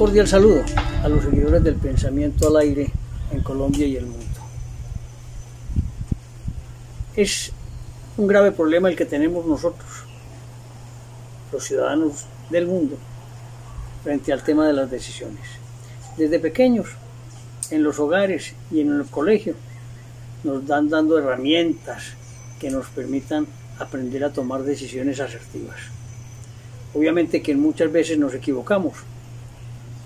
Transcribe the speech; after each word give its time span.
cordial 0.00 0.26
saludo 0.26 0.62
a 1.04 1.10
los 1.10 1.22
seguidores 1.22 1.62
del 1.62 1.74
pensamiento 1.74 2.48
al 2.48 2.56
aire 2.56 2.90
en 3.32 3.42
Colombia 3.42 3.86
y 3.86 3.96
el 3.96 4.06
mundo. 4.06 4.40
Es 7.14 7.52
un 8.16 8.26
grave 8.26 8.50
problema 8.50 8.88
el 8.88 8.96
que 8.96 9.04
tenemos 9.04 9.44
nosotros, 9.44 9.90
los 11.52 11.62
ciudadanos 11.62 12.24
del 12.48 12.66
mundo, 12.66 12.96
frente 14.02 14.32
al 14.32 14.42
tema 14.42 14.66
de 14.66 14.72
las 14.72 14.90
decisiones. 14.90 15.44
Desde 16.16 16.38
pequeños, 16.38 16.88
en 17.70 17.82
los 17.82 17.98
hogares 17.98 18.54
y 18.70 18.80
en 18.80 18.98
el 18.98 19.04
colegio, 19.04 19.54
nos 20.44 20.66
dan 20.66 20.88
dando 20.88 21.18
herramientas 21.18 22.14
que 22.58 22.70
nos 22.70 22.86
permitan 22.86 23.46
aprender 23.78 24.24
a 24.24 24.32
tomar 24.32 24.62
decisiones 24.62 25.20
asertivas. 25.20 25.76
Obviamente 26.94 27.42
que 27.42 27.54
muchas 27.54 27.92
veces 27.92 28.16
nos 28.16 28.32
equivocamos 28.32 28.94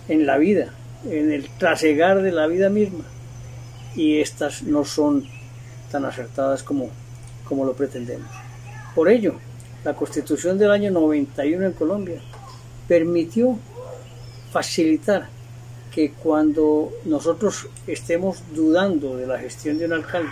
en 0.08 0.26
la 0.26 0.38
vida, 0.38 0.72
en 1.04 1.32
el 1.32 1.48
trasegar 1.58 2.22
de 2.22 2.32
la 2.32 2.46
vida 2.46 2.68
misma, 2.68 3.04
y 3.96 4.20
estas 4.20 4.62
no 4.62 4.84
son 4.84 5.27
tan 5.90 6.04
acertadas 6.04 6.62
como, 6.62 6.90
como 7.44 7.64
lo 7.64 7.74
pretendemos. 7.74 8.28
Por 8.94 9.08
ello, 9.08 9.36
la 9.84 9.94
constitución 9.94 10.58
del 10.58 10.70
año 10.70 10.90
91 10.90 11.66
en 11.66 11.72
Colombia 11.72 12.20
permitió 12.88 13.58
facilitar 14.50 15.28
que 15.92 16.12
cuando 16.12 16.91
nosotros 17.05 17.68
estemos 17.86 18.42
dudando 18.55 19.16
de 19.16 19.27
la 19.27 19.38
gestión 19.38 19.78
de 19.78 19.86
un 19.86 19.92
alcalde, 19.92 20.30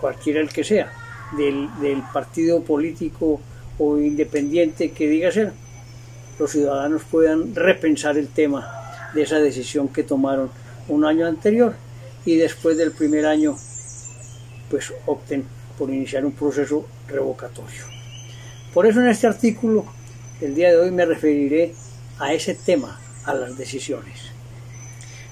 cualquiera 0.00 0.40
el 0.40 0.50
que 0.50 0.64
sea, 0.64 0.92
del, 1.36 1.68
del 1.80 2.02
partido 2.12 2.62
político 2.62 3.40
o 3.78 3.98
independiente 3.98 4.92
que 4.92 5.08
diga 5.08 5.30
ser, 5.30 5.52
los 6.38 6.50
ciudadanos 6.50 7.02
puedan 7.10 7.54
repensar 7.54 8.18
el 8.18 8.28
tema 8.28 9.10
de 9.14 9.22
esa 9.22 9.38
decisión 9.38 9.88
que 9.88 10.02
tomaron 10.02 10.50
un 10.88 11.04
año 11.04 11.26
anterior 11.26 11.74
y 12.24 12.36
después 12.36 12.76
del 12.76 12.92
primer 12.92 13.26
año 13.26 13.56
pues 14.70 14.92
opten 15.06 15.44
por 15.78 15.90
iniciar 15.90 16.24
un 16.24 16.32
proceso 16.32 16.86
revocatorio. 17.08 17.82
Por 18.72 18.86
eso 18.86 19.00
en 19.00 19.08
este 19.08 19.26
artículo 19.26 19.84
el 20.40 20.54
día 20.54 20.70
de 20.70 20.78
hoy 20.78 20.90
me 20.90 21.04
referiré 21.04 21.74
a 22.18 22.32
ese 22.32 22.54
tema, 22.54 22.98
a 23.24 23.34
las 23.34 23.56
decisiones. 23.56 24.20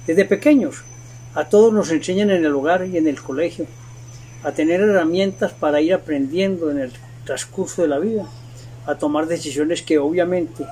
Desde 0.06 0.24
pequeños 0.24 0.84
a 1.34 1.48
todos 1.48 1.72
nos 1.72 1.90
enseñan 1.90 2.30
en 2.30 2.44
el 2.44 2.54
hogar 2.54 2.86
y 2.86 2.98
en 2.98 3.06
el 3.06 3.20
colegio 3.20 3.66
a 4.44 4.52
tener 4.52 4.80
herramientas 4.80 5.52
para 5.52 5.80
ir 5.80 5.94
aprendiendo 5.94 6.70
en 6.70 6.78
el 6.78 6.92
transcurso 7.24 7.82
de 7.82 7.88
la 7.88 7.98
vida, 7.98 8.26
a 8.86 8.96
tomar 8.96 9.26
decisiones 9.26 9.82
que 9.82 9.98
obviamente 9.98 10.64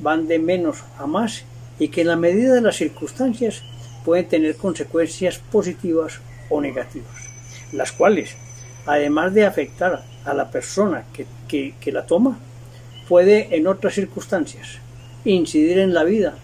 van 0.00 0.28
de 0.28 0.38
menos 0.38 0.78
a 0.98 1.06
más 1.06 1.44
y 1.78 1.88
que 1.88 2.02
en 2.02 2.08
la 2.08 2.16
medida 2.16 2.54
de 2.54 2.60
las 2.60 2.76
circunstancias 2.76 3.62
pueden 4.04 4.28
tener 4.28 4.56
consecuencias 4.56 5.38
positivas 5.38 6.20
o 6.48 6.60
negativas, 6.60 7.28
las 7.72 7.92
cuales, 7.92 8.36
además 8.86 9.34
de 9.34 9.46
afectar 9.46 10.04
a 10.24 10.34
la 10.34 10.50
persona 10.50 11.04
que, 11.12 11.92
la 11.92 12.06
toma, 12.06 12.38
puede 13.08 13.56
en 13.56 13.66
otras 13.66 13.94
circunstancias 13.94 14.78
incidir 15.24 15.78
en 15.78 15.92
la 15.92 16.04
vida 16.04 16.34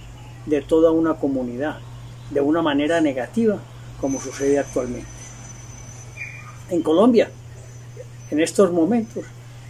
de 0.47 0.61
toda 0.61 0.91
una 0.91 1.15
comunidad 1.15 1.79
de 2.31 2.41
una 2.41 2.63
manera 2.63 3.01
negativa 3.01 3.61
como 4.01 4.21
sucede 4.21 4.59
actualmente. 4.59 5.07
En 6.71 6.83
Colombia, 6.83 7.31
en 8.31 8.41
estos 8.41 8.73
momentos, 8.73 9.25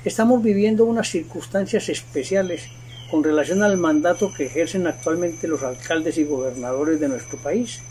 estamos 0.05 0.43
viviendo 0.43 0.85
unas 0.85 1.09
circunstancias 1.09 1.89
especiales 1.89 2.69
con 3.13 3.23
relación 3.23 3.63
al 3.63 3.77
mandato 3.77 4.33
que 4.33 4.47
ejercen 4.47 4.87
actualmente 4.87 5.47
los 5.47 5.63
alcaldes 5.63 6.17
y 6.17 6.25
gobernadores 6.25 6.99
de 6.99 7.09
nuestro 7.11 7.37
país, 7.37 7.83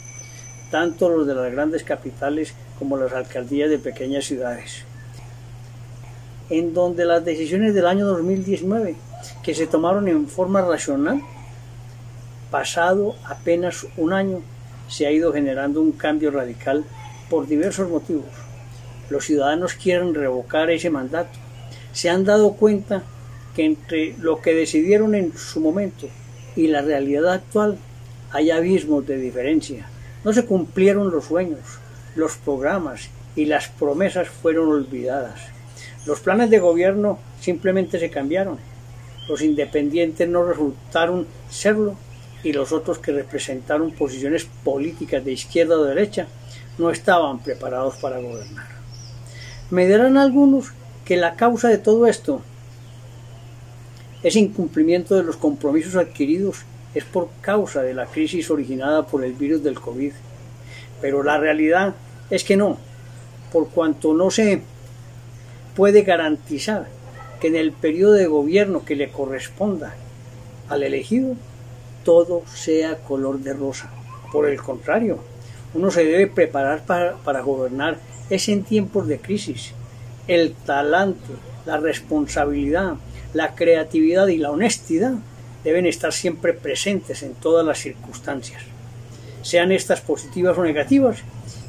tanto 0.72 1.10
los 1.10 1.28
de 1.28 1.36
las 1.36 1.52
grandes 1.52 1.84
capitales 1.84 2.56
como 2.80 2.98
las 2.98 3.14
alcaldías 3.14 3.70
de 3.70 3.78
pequeñas 3.78 4.26
ciudades, 4.26 4.84
en 6.50 6.74
donde 6.74 7.06
las 7.06 7.24
decisiones 7.24 7.76
del 7.76 7.86
año 7.86 8.08
2019, 8.08 8.96
que 9.44 9.54
se 9.54 9.68
tomaron 9.68 10.08
en 10.08 10.28
forma 10.28 10.64
racional, 10.64 11.22
pasado 12.50 13.14
apenas 13.24 13.86
un 13.98 14.14
año, 14.14 14.42
se 14.88 15.06
ha 15.06 15.12
ido 15.12 15.32
generando 15.32 15.82
un 15.82 15.92
cambio 15.92 16.32
radical 16.32 16.84
por 17.30 17.46
diversos 17.46 17.88
motivos. 17.88 18.26
Los 19.12 19.26
ciudadanos 19.26 19.76
quieren 19.76 20.16
revocar 20.16 20.72
ese 20.72 20.90
mandato. 20.90 21.38
Se 21.94 22.10
han 22.10 22.26
dado 22.26 22.54
cuenta 22.54 23.04
que 23.56 23.66
entre 23.66 24.16
lo 24.20 24.42
que 24.42 24.54
decidieron 24.54 25.16
en 25.16 25.38
su 25.38 25.60
momento 25.60 26.08
y 26.56 26.68
la 26.68 26.82
realidad 26.82 27.34
actual 27.34 27.78
hay 28.32 28.52
abismos 28.52 29.06
de 29.06 29.18
diferencia. 29.18 29.88
No 30.24 30.34
se 30.34 30.46
cumplieron 30.46 31.12
los 31.12 31.26
sueños, 31.26 31.60
los 32.16 32.38
programas 32.38 33.10
y 33.36 33.46
las 33.46 33.68
promesas 33.68 34.30
fueron 34.30 34.70
olvidadas. 34.70 35.40
Los 36.06 36.20
planes 36.20 36.50
de 36.50 36.60
gobierno 36.60 37.20
simplemente 37.40 38.00
se 38.00 38.10
cambiaron. 38.10 38.58
Los 39.28 39.42
independientes 39.42 40.28
no 40.28 40.44
resultaron 40.44 41.28
serlo 41.50 41.96
y 42.44 42.54
los 42.54 42.72
otros 42.72 43.00
que 43.00 43.12
representaron 43.12 43.92
posiciones 43.92 44.48
políticas 44.64 45.24
de 45.24 45.34
izquierda 45.34 45.78
o 45.78 45.84
derecha 45.84 46.28
no 46.78 46.90
estaban 46.90 47.40
preparados 47.40 47.98
para 47.98 48.20
gobernar. 48.20 48.68
Me 49.70 49.88
dirán 49.88 50.18
algunos 50.18 50.74
que 51.06 51.18
la 51.18 51.36
causa 51.36 51.70
de 51.70 51.78
todo 51.78 52.08
esto 52.08 52.42
ese 54.24 54.40
incumplimiento 54.40 55.16
de 55.16 55.24
los 55.24 55.38
compromisos 55.38 55.96
adquiridos 55.96 56.64
es 56.94 57.04
por 57.04 57.30
causa 57.42 57.82
de 57.82 57.94
la 57.94 58.06
crisis 58.06 58.50
originada 58.50 59.08
por 59.08 59.24
el 59.24 59.34
virus 59.34 59.64
del 59.64 59.80
COVID. 59.80 60.12
Pero 61.00 61.24
la 61.24 61.38
realidad 61.38 61.96
es 62.30 62.44
que 62.44 62.58
no, 62.58 62.78
por 63.52 63.70
cuanto 63.70 64.14
no 64.14 64.30
se 64.30 64.62
puede 65.76 66.04
garantizar 66.04 66.88
que 67.40 67.48
en 67.48 67.56
el 67.56 67.72
periodo 67.72 68.14
de 68.14 68.28
gobierno 68.28 68.86
que 68.86 68.96
le 68.96 69.10
corresponda 69.10 69.96
al 70.70 70.84
elegido 70.84 71.36
todo 72.04 72.44
sea 72.54 72.98
color 72.98 73.40
de 73.40 73.54
rosa. 73.54 73.90
Por 74.32 74.48
el 74.48 74.62
contrario, 74.62 75.20
uno 75.74 75.92
se 75.92 76.04
debe 76.04 76.28
preparar 76.28 76.86
para, 76.86 77.16
para 77.18 77.42
gobernar 77.42 77.98
es 78.30 78.48
en 78.48 78.64
tiempos 78.64 79.08
de 79.08 79.20
crisis. 79.20 79.74
El 80.28 80.54
talante, 80.54 81.34
la 81.66 81.78
responsabilidad, 81.78 82.96
la 83.34 83.56
creatividad 83.56 84.28
y 84.28 84.38
la 84.38 84.52
honestidad 84.52 85.14
deben 85.64 85.86
estar 85.86 86.12
siempre 86.12 86.54
presentes 86.54 87.24
en 87.24 87.34
todas 87.34 87.66
las 87.66 87.80
circunstancias, 87.80 88.62
sean 89.42 89.72
estas 89.72 90.02
positivas 90.02 90.58
o 90.58 90.64
negativas, 90.64 91.20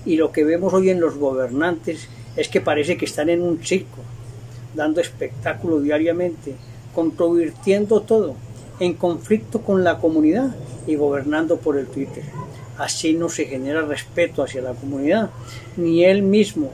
y 0.04 0.16
lo 0.16 0.32
que 0.32 0.44
vemos 0.44 0.72
hoy 0.72 0.90
en 0.90 1.00
los 1.00 1.16
gobernantes 1.16 2.08
es 2.36 2.48
que 2.48 2.60
parece 2.60 2.96
que 2.96 3.04
están 3.04 3.28
en 3.28 3.42
un 3.42 3.62
circo, 3.62 3.98
dando 4.74 5.00
espectáculo 5.00 5.80
diariamente, 5.80 6.54
controvirtiendo 6.94 8.00
todo, 8.00 8.34
en 8.80 8.94
conflicto 8.94 9.60
con 9.60 9.84
la 9.84 9.98
comunidad 9.98 10.54
y 10.86 10.96
gobernando 10.96 11.58
por 11.58 11.78
el 11.78 11.86
Twitter. 11.86 12.24
Así 12.78 13.12
no 13.12 13.28
se 13.28 13.44
genera 13.44 13.82
respeto 13.82 14.42
hacia 14.42 14.62
la 14.62 14.72
comunidad, 14.72 15.30
ni 15.76 16.04
él 16.04 16.22
mismo 16.22 16.70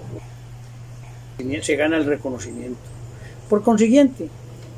se 1.63 1.77
gana 1.77 1.97
el 1.97 2.07
reconocimiento. 2.07 2.81
Por 3.49 3.63
consiguiente, 3.63 4.29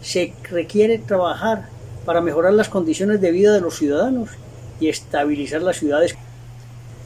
se 0.03 0.33
requiere 0.51 0.99
trabajar 0.99 1.69
para 2.05 2.21
mejorar 2.21 2.53
las 2.53 2.69
condiciones 2.69 3.21
de 3.21 3.31
vida 3.31 3.53
de 3.53 3.61
los 3.61 3.77
ciudadanos 3.77 4.31
y 4.81 4.89
estabilizar 4.89 5.63
las 5.63 5.79
ciudades 5.79 6.17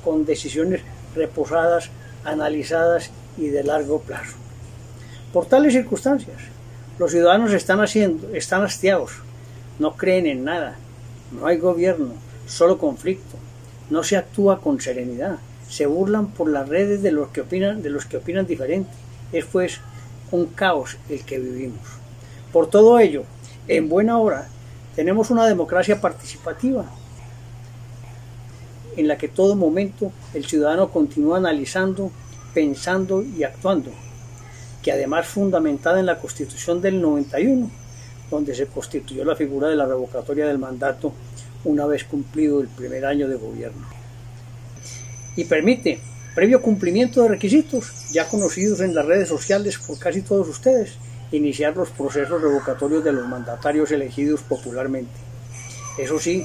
con 0.04 0.24
decisiones 0.24 0.82
reposadas, 1.14 1.90
analizadas 2.24 3.10
y 3.36 3.48
de 3.48 3.64
largo 3.64 4.00
plazo. 4.00 4.36
Por 5.32 5.46
tales 5.46 5.72
circunstancias, 5.72 6.36
los 6.98 7.10
ciudadanos 7.10 7.52
están 7.52 7.80
haciendo, 7.80 8.34
están 8.34 8.62
hastiados, 8.62 9.12
no 9.78 9.96
creen 9.96 10.26
en 10.26 10.44
nada, 10.44 10.76
no 11.32 11.46
hay 11.46 11.58
gobierno, 11.58 12.12
solo 12.46 12.78
conflicto, 12.78 13.36
no 13.90 14.04
se 14.04 14.16
actúa 14.16 14.60
con 14.60 14.80
serenidad, 14.80 15.38
se 15.68 15.86
burlan 15.86 16.28
por 16.28 16.48
las 16.48 16.68
redes 16.68 17.02
de 17.02 17.10
los 17.10 17.28
que 17.28 17.40
opinan, 17.40 17.82
de 17.82 17.90
los 17.90 18.06
que 18.06 18.18
opinan 18.18 18.46
diferente. 18.46 18.90
Es 19.32 19.44
pues 19.46 19.80
un 20.30 20.46
caos 20.46 20.96
el 21.08 21.24
que 21.24 21.38
vivimos. 21.38 22.03
Por 22.54 22.70
todo 22.70 23.00
ello, 23.00 23.24
en 23.66 23.88
buena 23.88 24.16
hora, 24.20 24.46
tenemos 24.94 25.32
una 25.32 25.44
democracia 25.44 26.00
participativa 26.00 26.84
en 28.96 29.08
la 29.08 29.18
que 29.18 29.26
todo 29.26 29.56
momento 29.56 30.12
el 30.34 30.44
ciudadano 30.44 30.88
continúa 30.92 31.38
analizando, 31.38 32.12
pensando 32.54 33.24
y 33.24 33.42
actuando, 33.42 33.90
que 34.84 34.92
además 34.92 35.26
fundamentada 35.26 35.98
en 35.98 36.06
la 36.06 36.20
Constitución 36.20 36.80
del 36.80 37.02
91, 37.02 37.68
donde 38.30 38.54
se 38.54 38.68
constituyó 38.68 39.24
la 39.24 39.34
figura 39.34 39.66
de 39.66 39.74
la 39.74 39.86
revocatoria 39.86 40.46
del 40.46 40.58
mandato 40.58 41.12
una 41.64 41.86
vez 41.86 42.04
cumplido 42.04 42.60
el 42.60 42.68
primer 42.68 43.04
año 43.04 43.26
de 43.26 43.34
gobierno. 43.34 43.84
Y 45.34 45.42
permite, 45.46 45.98
previo 46.36 46.62
cumplimiento 46.62 47.20
de 47.20 47.30
requisitos 47.30 48.12
ya 48.12 48.28
conocidos 48.28 48.78
en 48.78 48.94
las 48.94 49.06
redes 49.06 49.28
sociales 49.28 49.76
por 49.84 49.98
casi 49.98 50.22
todos 50.22 50.46
ustedes, 50.46 50.92
iniciar 51.36 51.76
los 51.76 51.90
procesos 51.90 52.40
revocatorios 52.40 53.04
de 53.04 53.12
los 53.12 53.26
mandatarios 53.26 53.90
elegidos 53.90 54.42
popularmente. 54.42 55.12
Eso 55.98 56.18
sí, 56.18 56.44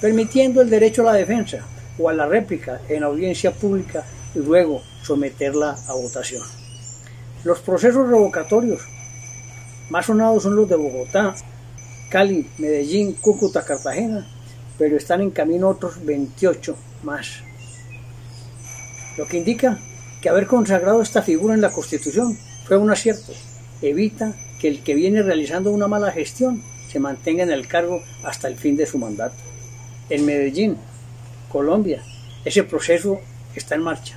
permitiendo 0.00 0.62
el 0.62 0.70
derecho 0.70 1.02
a 1.02 1.12
la 1.12 1.18
defensa 1.18 1.64
o 1.98 2.08
a 2.08 2.12
la 2.12 2.26
réplica 2.26 2.80
en 2.88 3.02
audiencia 3.02 3.52
pública 3.52 4.04
y 4.34 4.38
luego 4.38 4.82
someterla 5.02 5.76
a 5.88 5.92
votación. 5.92 6.42
Los 7.44 7.60
procesos 7.60 8.08
revocatorios 8.08 8.80
más 9.90 10.06
sonados 10.06 10.44
son 10.44 10.56
los 10.56 10.68
de 10.68 10.76
Bogotá, 10.76 11.34
Cali, 12.10 12.48
Medellín, 12.58 13.14
Cúcuta, 13.14 13.64
Cartagena, 13.64 14.26
pero 14.78 14.96
están 14.96 15.20
en 15.20 15.30
camino 15.30 15.68
otros 15.68 16.04
28 16.04 16.76
más. 17.02 17.40
Lo 19.18 19.26
que 19.26 19.38
indica 19.38 19.78
que 20.22 20.28
haber 20.28 20.46
consagrado 20.46 21.02
esta 21.02 21.22
figura 21.22 21.54
en 21.54 21.60
la 21.60 21.70
Constitución 21.70 22.38
fue 22.66 22.76
un 22.76 22.90
acierto. 22.90 23.32
Evita 23.82 24.34
que 24.60 24.68
el 24.68 24.82
que 24.82 24.94
viene 24.94 25.22
realizando 25.22 25.70
una 25.70 25.88
mala 25.88 26.12
gestión 26.12 26.62
se 26.88 27.00
mantenga 27.00 27.42
en 27.42 27.50
el 27.50 27.66
cargo 27.66 28.02
hasta 28.24 28.48
el 28.48 28.56
fin 28.56 28.76
de 28.76 28.86
su 28.86 28.98
mandato. 28.98 29.36
En 30.08 30.26
Medellín, 30.26 30.76
Colombia, 31.50 32.02
ese 32.44 32.64
proceso 32.64 33.20
está 33.54 33.74
en 33.74 33.82
marcha. 33.82 34.16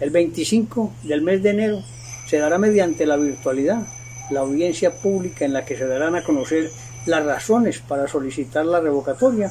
El 0.00 0.10
25 0.10 0.92
del 1.04 1.22
mes 1.22 1.42
de 1.42 1.50
enero 1.50 1.82
se 2.26 2.38
dará 2.38 2.58
mediante 2.58 3.06
la 3.06 3.16
virtualidad 3.16 3.86
la 4.30 4.40
audiencia 4.40 4.94
pública 4.94 5.44
en 5.44 5.52
la 5.52 5.64
que 5.64 5.76
se 5.76 5.86
darán 5.86 6.14
a 6.14 6.22
conocer 6.22 6.70
las 7.06 7.24
razones 7.24 7.78
para 7.78 8.08
solicitar 8.08 8.66
la 8.66 8.80
revocatoria 8.80 9.50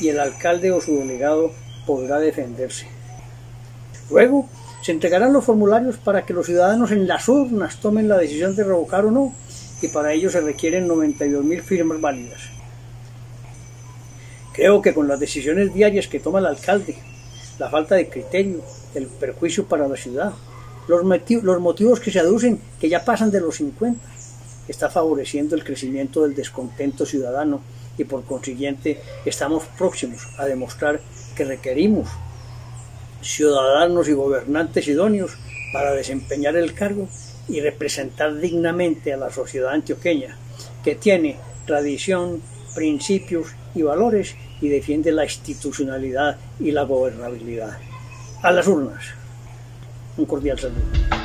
y 0.00 0.08
el 0.08 0.20
alcalde 0.20 0.72
o 0.72 0.80
su 0.80 0.98
delegado 0.98 1.52
podrá 1.86 2.18
defenderse. 2.18 2.86
Luego 4.10 4.48
se 4.82 4.90
entregarán 4.90 5.32
los 5.32 5.44
formularios 5.44 5.96
para 5.96 6.26
que 6.26 6.34
los 6.34 6.46
ciudadanos 6.46 6.90
en 6.90 7.06
las 7.06 7.28
urnas 7.28 7.80
tomen 7.80 8.08
la 8.08 8.18
decisión 8.18 8.56
de 8.56 8.64
revocar 8.64 9.04
o 9.04 9.10
no 9.12 9.32
y 9.80 9.88
para 9.88 10.12
ello 10.12 10.28
se 10.28 10.40
requieren 10.40 10.88
92.000 10.88 11.62
firmas 11.62 12.00
válidas. 12.00 12.40
Creo 14.52 14.82
que 14.82 14.92
con 14.92 15.08
las 15.08 15.20
decisiones 15.20 15.72
diarias 15.72 16.08
que 16.08 16.20
toma 16.20 16.40
el 16.40 16.46
alcalde, 16.46 16.96
la 17.58 17.70
falta 17.70 17.94
de 17.94 18.08
criterio, 18.08 18.60
el 18.94 19.06
perjuicio 19.06 19.66
para 19.66 19.88
la 19.88 19.96
ciudad, 19.96 20.32
los, 20.88 21.02
los 21.42 21.60
motivos 21.60 22.00
que 22.00 22.10
se 22.10 22.18
aducen 22.18 22.60
que 22.80 22.88
ya 22.88 23.04
pasan 23.04 23.30
de 23.30 23.40
los 23.40 23.56
50, 23.56 24.00
está 24.66 24.90
favoreciendo 24.90 25.54
el 25.54 25.64
crecimiento 25.64 26.22
del 26.22 26.34
descontento 26.34 27.06
ciudadano 27.06 27.60
y 27.96 28.04
por 28.04 28.24
consiguiente 28.24 29.00
estamos 29.24 29.64
próximos 29.78 30.26
a 30.38 30.44
demostrar 30.46 31.00
que 31.36 31.44
requerimos 31.44 32.08
ciudadanos 33.22 34.08
y 34.08 34.12
gobernantes 34.12 34.86
idóneos 34.88 35.32
para 35.72 35.92
desempeñar 35.92 36.56
el 36.56 36.74
cargo 36.74 37.08
y 37.48 37.60
representar 37.60 38.36
dignamente 38.38 39.12
a 39.12 39.16
la 39.16 39.30
sociedad 39.30 39.72
antioqueña, 39.72 40.36
que 40.84 40.94
tiene 40.94 41.38
tradición, 41.66 42.42
principios 42.74 43.48
y 43.74 43.82
valores 43.82 44.36
y 44.60 44.68
defiende 44.68 45.12
la 45.12 45.24
institucionalidad 45.24 46.36
y 46.60 46.70
la 46.70 46.82
gobernabilidad. 46.82 47.78
A 48.42 48.52
las 48.52 48.66
urnas. 48.66 49.02
Un 50.16 50.26
cordial 50.26 50.58
saludo. 50.58 51.21